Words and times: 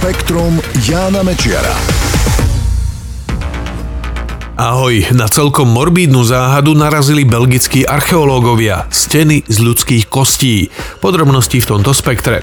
Spektrum 0.00 0.56
Jána 0.88 1.20
Mečiara. 1.20 1.76
Ahoj, 4.56 5.12
na 5.12 5.28
celkom 5.28 5.68
morbídnu 5.68 6.24
záhadu 6.24 6.72
narazili 6.72 7.28
belgickí 7.28 7.84
archeológovia. 7.84 8.88
Steny 8.88 9.44
z 9.44 9.60
ľudských 9.60 10.08
kostí. 10.08 10.72
Podrobnosti 11.04 11.60
v 11.60 11.68
tomto 11.68 11.92
spektre. 11.92 12.40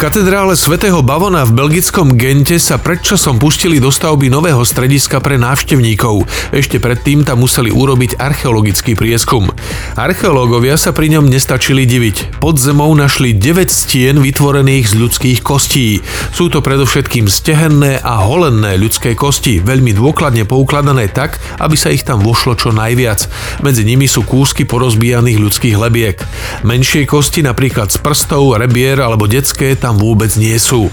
Katedrále 0.00 0.56
svätého 0.56 1.04
Bavona 1.04 1.44
v 1.44 1.52
belgickom 1.60 2.16
Gente 2.16 2.56
sa 2.56 2.80
predčasom 2.80 3.36
pustili 3.36 3.76
do 3.84 3.92
stavby 3.92 4.32
nového 4.32 4.64
strediska 4.64 5.20
pre 5.20 5.36
návštevníkov. 5.36 6.24
Ešte 6.56 6.80
predtým 6.80 7.20
tam 7.20 7.44
museli 7.44 7.68
urobiť 7.68 8.16
archeologický 8.16 8.96
prieskum. 8.96 9.52
Archeológovia 10.00 10.80
sa 10.80 10.96
pri 10.96 11.12
ňom 11.12 11.28
nestačili 11.28 11.84
diviť. 11.84 12.40
Pod 12.40 12.56
zemou 12.56 12.88
našli 12.96 13.36
9 13.36 13.68
stien 13.68 14.16
vytvorených 14.24 14.88
z 14.88 14.94
ľudských 15.04 15.38
kostí. 15.44 16.00
Sú 16.32 16.48
to 16.48 16.64
predovšetkým 16.64 17.28
stehenné 17.28 18.00
a 18.00 18.24
holenné 18.24 18.80
ľudské 18.80 19.12
kosti, 19.12 19.60
veľmi 19.60 19.92
dôkladne 19.92 20.48
poukladané 20.48 21.12
tak, 21.12 21.36
aby 21.60 21.76
sa 21.76 21.92
ich 21.92 22.08
tam 22.08 22.24
vošlo 22.24 22.56
čo 22.56 22.72
najviac. 22.72 23.28
Medzi 23.60 23.84
nimi 23.84 24.08
sú 24.08 24.24
kúsky 24.24 24.64
porozbijaných 24.64 25.36
ľudských 25.44 25.76
lebiek. 25.76 26.16
Menšie 26.64 27.04
kosti, 27.04 27.44
napríklad 27.44 27.92
z 27.92 28.00
prstov, 28.00 28.56
rebier 28.56 28.96
alebo 28.96 29.28
detské, 29.28 29.76
tam 29.76 29.89
tam 29.90 29.98
vôbec 29.98 30.30
nie 30.38 30.54
sú. 30.54 30.86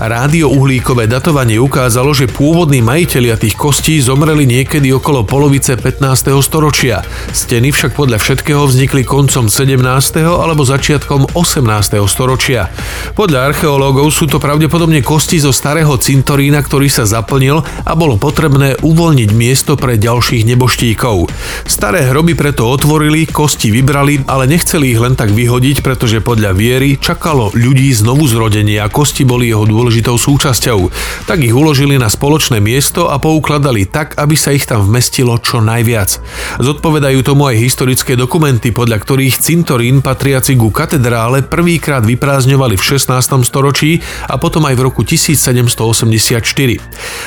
Rádiouhlíkové 0.00 1.04
datovanie 1.04 1.60
ukázalo, 1.60 2.16
že 2.16 2.24
pôvodní 2.32 2.80
majitelia 2.80 3.36
tých 3.36 3.60
kostí 3.60 4.00
zomreli 4.00 4.48
niekedy 4.48 4.88
okolo 4.88 5.28
polovice 5.28 5.76
15. 5.76 6.32
storočia. 6.40 7.04
Steny 7.28 7.68
však 7.68 7.92
podľa 7.92 8.16
všetkého 8.16 8.64
vznikli 8.64 9.04
koncom 9.04 9.52
17. 9.52 9.84
alebo 10.24 10.64
začiatkom 10.64 11.36
18. 11.36 12.00
storočia. 12.08 12.72
Podľa 13.12 13.52
archeológov 13.52 14.08
sú 14.16 14.24
to 14.24 14.40
pravdepodobne 14.40 15.04
kosti 15.04 15.44
zo 15.44 15.52
starého 15.52 15.92
cintorína, 16.00 16.64
ktorý 16.64 16.88
sa 16.88 17.04
zaplnil 17.04 17.60
a 17.84 17.92
bolo 17.92 18.16
potrebné 18.16 18.80
uvoľniť 18.80 19.30
miesto 19.36 19.76
pre 19.76 20.00
ďalších 20.00 20.48
neboštíkov. 20.48 21.28
Staré 21.68 22.08
hroby 22.08 22.32
preto 22.32 22.64
otvorili, 22.64 23.28
kosti 23.28 23.68
vybrali, 23.68 24.24
ale 24.24 24.48
nechceli 24.48 24.96
ich 24.96 25.02
len 25.02 25.12
tak 25.12 25.36
vyhodiť, 25.36 25.84
pretože 25.84 26.24
podľa 26.24 26.56
viery 26.56 26.96
čakalo 26.96 27.52
ľudí 27.52 27.92
znovu 27.92 28.24
z 28.38 28.46
zrodenie 28.46 28.78
a 28.78 28.86
kosti 28.86 29.26
boli 29.26 29.50
jeho 29.50 29.66
dôležitou 29.66 30.14
súčasťou. 30.14 30.94
Tak 31.26 31.42
ich 31.42 31.50
uložili 31.50 31.98
na 31.98 32.06
spoločné 32.06 32.62
miesto 32.62 33.10
a 33.10 33.18
poukladali 33.18 33.90
tak, 33.90 34.14
aby 34.14 34.38
sa 34.38 34.54
ich 34.54 34.62
tam 34.62 34.86
vmestilo 34.86 35.42
čo 35.42 35.58
najviac. 35.58 36.22
Zodpovedajú 36.62 37.18
tomu 37.26 37.50
aj 37.50 37.58
historické 37.58 38.14
dokumenty, 38.14 38.70
podľa 38.70 39.02
ktorých 39.02 39.42
cintorín 39.42 40.06
patriaci 40.06 40.54
ku 40.54 40.70
katedrále 40.70 41.42
prvýkrát 41.42 42.06
vyprázdňovali 42.06 42.78
v 42.78 42.86
16. 42.86 43.10
storočí 43.42 43.98
a 44.30 44.38
potom 44.38 44.62
aj 44.70 44.78
v 44.78 44.86
roku 44.86 45.02
1784. 45.02 46.38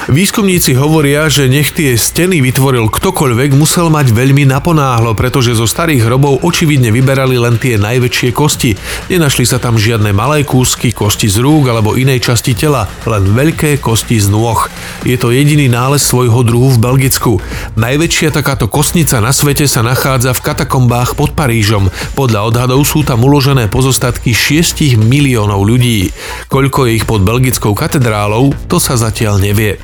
Výskumníci 0.08 0.72
hovoria, 0.80 1.28
že 1.28 1.52
nech 1.52 1.76
tie 1.76 2.00
steny 2.00 2.40
vytvoril 2.40 2.88
ktokoľvek, 2.88 3.52
musel 3.52 3.92
mať 3.92 4.16
veľmi 4.16 4.48
naponáhlo, 4.48 5.12
pretože 5.12 5.60
zo 5.60 5.68
starých 5.68 6.08
hrobov 6.08 6.40
očividne 6.48 6.88
vyberali 6.88 7.36
len 7.36 7.60
tie 7.60 7.76
najväčšie 7.76 8.32
kosti. 8.32 8.80
Nenašli 9.12 9.44
sa 9.44 9.60
tam 9.60 9.76
žiadne 9.76 10.16
malé 10.16 10.48
kúsky, 10.48 10.96
kosti 11.02 11.26
z 11.26 11.42
rúk 11.42 11.66
alebo 11.66 11.98
inej 11.98 12.30
časti 12.30 12.54
tela, 12.54 12.86
len 13.10 13.26
veľké 13.26 13.82
kosti 13.82 14.22
z 14.22 14.30
nôh. 14.30 14.70
Je 15.02 15.18
to 15.18 15.34
jediný 15.34 15.66
nález 15.66 16.06
svojho 16.06 16.46
druhu 16.46 16.78
v 16.78 16.78
Belgicku. 16.78 17.42
Najväčšia 17.74 18.30
takáto 18.30 18.70
kostnica 18.70 19.18
na 19.18 19.34
svete 19.34 19.66
sa 19.66 19.82
nachádza 19.82 20.38
v 20.38 20.46
katakombách 20.46 21.18
pod 21.18 21.34
Parížom. 21.34 21.90
Podľa 22.14 22.54
odhadov 22.54 22.86
sú 22.86 23.02
tam 23.02 23.26
uložené 23.26 23.66
pozostatky 23.66 24.38
6 24.38 25.02
miliónov 25.02 25.66
ľudí. 25.66 26.14
Koľko 26.54 26.86
je 26.86 27.02
ich 27.02 27.10
pod 27.10 27.26
belgickou 27.26 27.74
katedrálou, 27.74 28.54
to 28.70 28.78
sa 28.78 28.94
zatiaľ 28.94 29.42
nevie. 29.42 29.82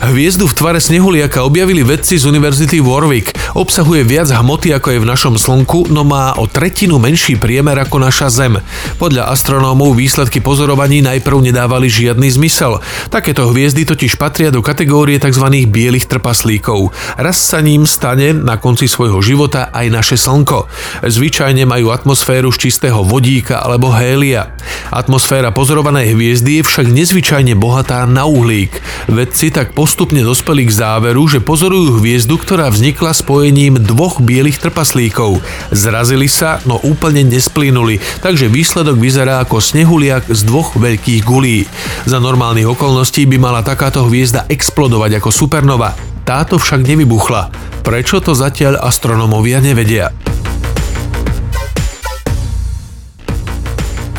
Hviezdu 0.00 0.48
v 0.48 0.56
tvare 0.56 0.80
snehuliaka 0.80 1.44
objavili 1.44 1.84
vedci 1.84 2.16
z 2.16 2.24
Univerzity 2.24 2.80
Warwick. 2.80 3.36
Obsahuje 3.50 4.06
viac 4.06 4.30
hmoty 4.30 4.70
ako 4.70 4.94
je 4.94 5.02
v 5.02 5.10
našom 5.10 5.34
Slnku, 5.34 5.90
no 5.90 6.06
má 6.06 6.38
o 6.38 6.46
tretinu 6.46 7.02
menší 7.02 7.34
priemer 7.34 7.74
ako 7.82 7.98
naša 7.98 8.30
Zem. 8.30 8.62
Podľa 9.02 9.26
astronómov 9.26 9.98
výsledky 9.98 10.38
pozorovaní 10.38 11.02
najprv 11.02 11.50
nedávali 11.50 11.90
žiadny 11.90 12.30
zmysel. 12.30 12.78
Takéto 13.10 13.50
hviezdy 13.50 13.82
totiž 13.82 14.14
patria 14.14 14.54
do 14.54 14.62
kategórie 14.62 15.18
tzv. 15.18 15.66
bielých 15.66 16.06
trpaslíkov. 16.06 16.94
Raz 17.18 17.42
sa 17.42 17.58
ním 17.58 17.90
stane 17.90 18.30
na 18.30 18.54
konci 18.54 18.86
svojho 18.86 19.18
života 19.18 19.74
aj 19.74 19.86
naše 19.90 20.14
Slnko. 20.14 20.70
Zvyčajne 21.02 21.66
majú 21.66 21.90
atmosféru 21.90 22.54
z 22.54 22.70
čistého 22.70 23.02
vodíka 23.02 23.66
alebo 23.66 23.90
hélia. 23.90 24.54
Atmosféra 24.94 25.50
pozorovanej 25.50 26.14
hviezdy 26.14 26.62
je 26.62 26.66
však 26.70 26.86
nezvyčajne 26.86 27.58
bohatá 27.58 28.06
na 28.06 28.30
uhlík. 28.30 28.78
Vedci 29.10 29.50
tak 29.50 29.74
postupne 29.74 30.22
dospeli 30.22 30.70
k 30.70 30.76
záveru, 30.86 31.26
že 31.26 31.42
pozorujú 31.42 31.98
hviezdu, 31.98 32.38
ktorá 32.38 32.70
vznikla 32.70 33.10
spojením 33.10 33.39
dvoch 33.80 34.20
bielých 34.20 34.60
trpaslíkov. 34.60 35.40
Zrazili 35.72 36.28
sa, 36.28 36.60
no 36.68 36.76
úplne 36.84 37.24
nesplínuli, 37.24 37.96
takže 38.20 38.52
výsledok 38.52 39.00
vyzerá 39.00 39.40
ako 39.40 39.64
snehuliak 39.64 40.28
z 40.28 40.40
dvoch 40.44 40.76
veľkých 40.76 41.24
gulí. 41.24 41.64
Za 42.04 42.20
normálnych 42.20 42.68
okolností 42.68 43.24
by 43.24 43.40
mala 43.40 43.64
takáto 43.64 44.04
hviezda 44.04 44.44
explodovať 44.52 45.16
ako 45.16 45.30
supernova. 45.32 45.96
Táto 46.28 46.60
však 46.60 46.84
nevybuchla. 46.84 47.48
Prečo 47.80 48.20
to 48.20 48.36
zatiaľ 48.36 48.84
astronómovia 48.84 49.64
nevedia? 49.64 50.12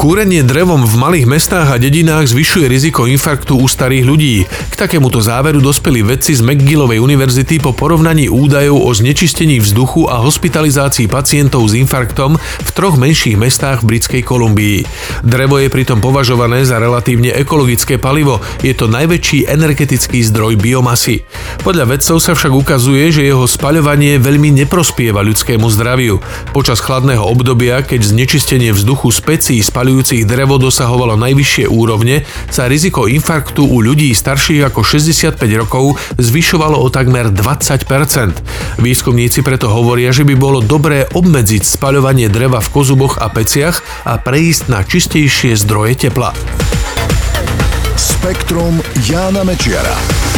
Kúrenie 0.02 0.42
drevom 0.42 0.82
v 0.82 0.98
malých 0.98 1.30
mestách 1.30 1.70
a 1.70 1.78
dedinách 1.78 2.26
zvyšuje 2.26 2.66
riziko 2.66 3.06
infarktu 3.06 3.54
u 3.54 3.70
starých 3.70 4.02
ľudí. 4.02 4.50
K 4.50 4.74
takémuto 4.74 5.22
záveru 5.22 5.62
dospeli 5.62 6.02
vedci 6.02 6.34
z 6.34 6.42
McGillovej 6.42 6.98
univerzity 6.98 7.62
po 7.62 7.70
porovnaní 7.70 8.26
údajov 8.26 8.82
o 8.82 8.90
znečistení 8.98 9.62
vzduchu 9.62 10.10
a 10.10 10.18
hospitalizácii 10.26 11.06
pacientov 11.06 11.70
s 11.70 11.78
infarktom 11.78 12.34
v 12.42 12.70
troch 12.74 12.98
menších 12.98 13.38
mestách 13.38 13.86
v 13.86 13.94
Britskej 13.94 14.26
Kolumbii. 14.26 14.90
Drevo 15.22 15.62
je 15.62 15.70
pritom 15.70 16.02
považované 16.02 16.66
za 16.66 16.82
relatívne 16.82 17.38
ekologické 17.38 18.02
palivo, 18.02 18.42
je 18.66 18.74
to 18.74 18.90
najväčší 18.90 19.54
energetický 19.54 20.26
zdroj 20.26 20.58
biomasy. 20.58 21.30
Podľa 21.62 21.94
vedcov 21.94 22.18
sa 22.18 22.34
však 22.34 22.50
ukazuje, 22.50 23.14
že 23.14 23.30
jeho 23.30 23.46
spaľovanie 23.46 24.18
veľmi 24.18 24.50
neprospieva 24.66 25.22
ľudskému 25.22 25.70
zdraviu. 25.70 26.18
Počas 26.58 26.82
chladného 26.82 27.22
obdobia, 27.22 27.86
keď 27.86 28.02
znečistenie 28.02 28.74
vzduchu 28.74 29.14
specí 29.14 29.62
spaľujú 29.62 29.91
spalujúcich 29.92 30.24
drevo 30.24 30.56
dosahovalo 30.56 31.20
najvyššie 31.20 31.68
úrovne, 31.68 32.24
sa 32.48 32.72
riziko 32.72 33.12
infarktu 33.12 33.68
u 33.68 33.84
ľudí 33.84 34.16
starších 34.16 34.72
ako 34.72 34.88
65 34.88 35.36
rokov 35.60 36.00
zvyšovalo 36.16 36.80
o 36.80 36.88
takmer 36.88 37.28
20%. 37.28 38.80
Výskumníci 38.80 39.44
preto 39.44 39.68
hovoria, 39.68 40.16
že 40.16 40.24
by 40.24 40.40
bolo 40.40 40.64
dobré 40.64 41.12
obmedziť 41.12 41.76
spaľovanie 41.76 42.32
dreva 42.32 42.64
v 42.64 42.72
kozuboch 42.72 43.20
a 43.20 43.28
peciach 43.28 44.08
a 44.08 44.16
prejsť 44.16 44.72
na 44.72 44.80
čistejšie 44.88 45.60
zdroje 45.60 46.08
tepla. 46.08 46.32
Spektrum 48.00 48.80
Jána 49.04 49.44
Mečiara. 49.44 50.31